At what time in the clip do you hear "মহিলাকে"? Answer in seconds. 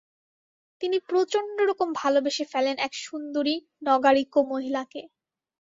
4.51-5.01